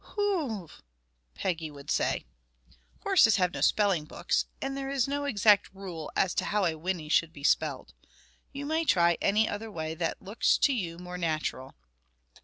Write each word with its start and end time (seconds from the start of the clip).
"Hooonh!" 0.17 0.67
Peggy 1.35 1.69
would 1.69 1.91
say. 1.91 2.25
(Horses 3.03 3.35
have 3.35 3.53
no 3.53 3.61
spelling 3.61 4.05
books, 4.05 4.45
and 4.59 4.75
there 4.75 4.89
is 4.89 5.07
no 5.07 5.25
exact 5.25 5.69
rule 5.75 6.11
as 6.15 6.33
to 6.33 6.45
how 6.45 6.65
a 6.65 6.73
whinny 6.75 7.07
should 7.07 7.31
be 7.31 7.43
spelled. 7.43 7.93
You 8.51 8.65
may 8.65 8.83
try 8.83 9.19
any 9.21 9.47
other 9.47 9.71
way 9.71 9.93
that 9.93 10.19
looks 10.19 10.57
to 10.57 10.73
you 10.73 10.97
more 10.97 11.19
natural.) 11.19 11.75